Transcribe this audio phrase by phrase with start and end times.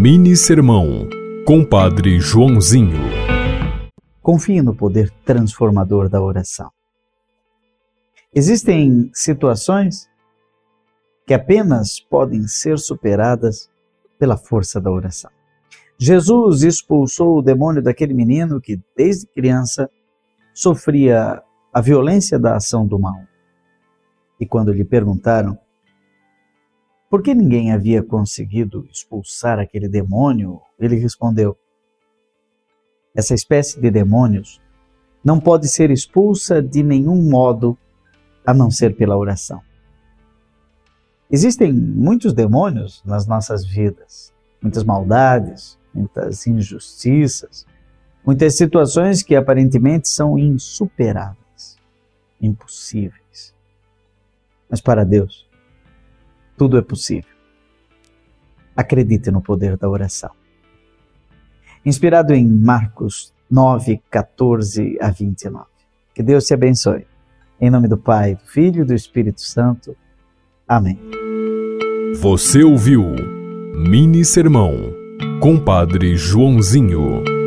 [0.00, 1.08] Mini Sermão,
[1.44, 3.00] Compadre Joãozinho.
[4.22, 6.70] Confie no poder transformador da oração.
[8.32, 10.08] Existem situações
[11.26, 13.68] que apenas podem ser superadas
[14.20, 15.32] pela força da oração.
[15.98, 19.90] Jesus expulsou o demônio daquele menino que, desde criança,
[20.54, 21.42] sofria
[21.74, 23.20] a violência da ação do mal.
[24.38, 25.58] E quando lhe perguntaram
[27.10, 31.56] por que ninguém havia conseguido expulsar aquele demônio, ele respondeu:
[33.14, 34.60] Essa espécie de demônios
[35.24, 37.76] não pode ser expulsa de nenhum modo
[38.46, 39.60] a não ser pela oração.
[41.30, 44.32] Existem muitos demônios nas nossas vidas,
[44.62, 47.66] muitas maldades, muitas injustiças,
[48.24, 51.76] muitas situações que aparentemente são insuperáveis,
[52.40, 53.54] impossíveis.
[54.70, 55.47] Mas para Deus,
[56.58, 57.30] tudo é possível.
[58.76, 60.30] Acredite no poder da oração.
[61.86, 65.64] Inspirado em Marcos 9, 14 a 29.
[66.12, 67.06] Que Deus te abençoe.
[67.60, 69.96] Em nome do Pai, do Filho e do Espírito Santo.
[70.66, 70.98] Amém.
[72.20, 73.04] Você ouviu
[73.74, 74.74] Mini Sermão,
[75.40, 77.37] Compadre Joãozinho.